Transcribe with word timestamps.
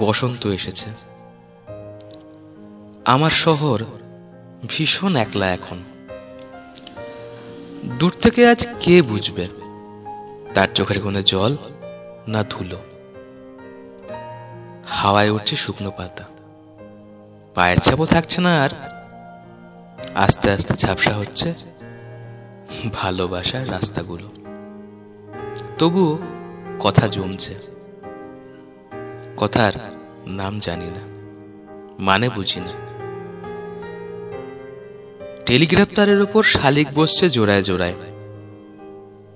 বসন্ত 0.00 0.46
এসেছে। 0.46 0.90
আমার 3.04 3.30
শহর 3.30 3.84
ভীষণ 4.68 5.16
একলা 5.16 5.52
এখন। 5.52 5.82
দূর 7.98 8.12
থেকে 8.22 8.48
আজ 8.48 8.66
কে 8.78 9.02
বুঝবে? 9.02 9.46
তার 10.54 10.68
চোখের 10.74 11.00
কোণে 11.00 11.22
জল 11.22 11.56
না 12.28 12.42
ধুলো? 12.42 12.76
হাওয়ায় 14.86 15.30
উঠছে 15.30 15.56
শুকনো 15.56 15.90
পাতা। 15.90 16.24
পায়ের 17.54 17.78
ছাপও 17.78 18.06
থাকছে 18.06 18.40
না 18.40 18.62
আর। 18.62 18.70
আস্তে 20.14 20.50
আস্তে 20.50 20.74
ঝাপসা 20.74 21.14
হচ্ছে 21.14 21.54
ভালোবাসার 22.92 23.70
রাস্তাগুলো। 23.70 24.30
তবু 25.78 26.18
কথা 26.80 27.08
জমছে। 27.08 27.54
কথার 29.36 29.99
নাম 30.26 30.58
জানি 30.58 30.86
না 30.86 31.00
মানে 31.98 32.28
বুঝি 32.28 32.60
না। 32.60 32.90
টেলিগ্রাফ 35.46 35.88
তারের 35.96 36.22
উপর 36.22 36.42
শালিক 36.42 36.88
বসছে 36.94 37.30
জোড়ায় 37.30 37.62
জোড়ায়। 37.62 37.94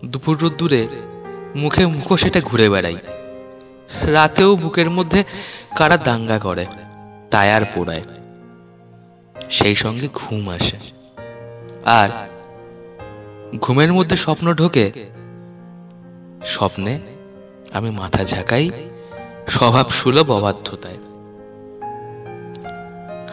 দুপুর 0.05 0.38
রোদ্দুরে 0.38 0.88
মুখে 1.57 1.87
মুখো 1.87 2.16
সেটা 2.16 2.41
ঘুরে 2.41 2.69
বেড়াই। 2.69 2.97
রাতেও 4.02 4.57
বুকের 4.57 4.91
মধ্যে 4.91 5.24
কারা 5.77 5.97
দাঙ্গা 5.97 6.38
করে 6.38 6.66
টায়ার 7.30 7.65
পোড়ায়। 7.74 8.02
সেই 9.51 9.74
সঙ্গে 9.74 10.09
ঘুম 10.15 10.51
আসে। 10.51 10.77
আর 11.85 12.09
ঘুমের 13.60 13.93
মধ্যে 13.93 14.16
স্বপ্ন 14.16 14.55
ঢোকে, 14.55 14.93
স্বপ্নে 16.46 17.01
আমি 17.73 17.90
মাথা 17.90 18.24
ঝাঁকাই 18.24 18.71
স্বভাব 19.48 19.88
সুলভ 19.88 20.30
অবাধ্যতায়। 20.30 20.98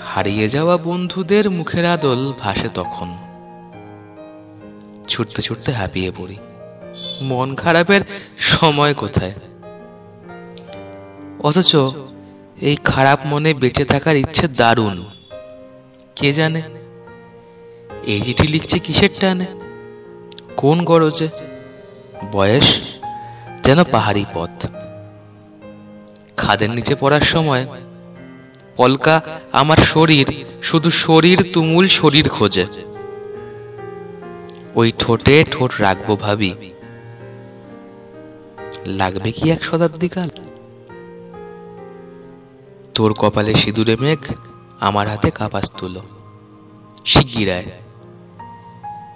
হারিয়ে 0.06 0.50
যাওয়া 0.50 0.78
বন্ধুদের 0.78 1.50
মুখের 1.50 1.86
আদল 1.86 2.34
ভাসে 2.40 2.70
তখন। 2.74 3.18
ছুটতে 5.08 5.42
ছুটতে 5.42 5.72
হাঁপিয়ে 5.72 6.12
পড়ি। 6.18 6.38
মন 7.22 7.56
খারাপের 7.56 8.02
সময় 8.38 8.94
কোথায়? 8.94 9.34
অথচ 11.40 11.76
এই 12.62 12.76
খারাপ 12.76 13.20
মনে 13.26 13.54
বেঁচে 13.54 13.86
থাকার 13.86 14.16
ইচ্ছে 14.16 14.48
দারুণ। 14.48 15.06
কে 16.16 16.34
জানে? 16.34 16.62
এই 18.04 18.22
চিঠি 18.22 18.48
লিখছে 18.48 18.80
কিসের 18.80 19.10
টানে? 19.20 19.46
কোন 20.58 20.84
গরজে? 20.84 21.30
বয়স 22.32 22.82
যেন 23.64 23.84
পাহাড়ি 23.84 24.26
পথ। 24.34 24.66
খাদের 26.42 26.70
নিচে 26.70 26.96
পড়ার 26.96 27.22
সময়, 27.22 27.66
পলকা, 28.78 29.22
আমার 29.52 29.78
শরীর, 29.78 30.28
শুধু 30.64 30.92
শরীর 30.92 31.50
তুমুল 31.54 31.88
শরীর 31.88 32.30
খোঁজে। 32.30 32.66
ওই 34.76 34.92
ঠোঁটে 35.00 35.46
ঠোঁট 35.52 35.72
রাখব 35.80 36.10
ভাবি। 36.20 36.52
লাগবে 38.86 39.32
কি 39.32 39.52
এক 39.52 39.64
শতাব্দীকাল? 39.64 40.30
তোর 42.96 43.14
কপালে 43.14 43.54
সিঁদুরে 43.54 43.96
মেঘ, 44.00 44.22
আমার 44.80 45.10
হাতে 45.10 45.32
কাপাস 45.32 45.72
তুলো। 45.78 46.02
শিগগিরায় 47.06 47.66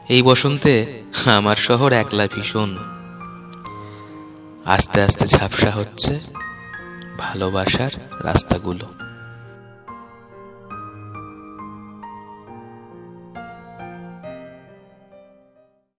এই 0.09 0.21
বসন্তে 0.21 1.01
আমার 1.25 1.55
শহর 1.55 1.93
একলা 1.93 2.27
ভীষণ। 2.35 2.71
আস্তে 4.65 5.01
আস্তে 5.01 5.25
ঝাপসা 5.27 5.71
হচ্ছে। 5.71 6.19
ভালোবাসার 7.17 7.93
রাস্তাগুলো। 8.23 9.04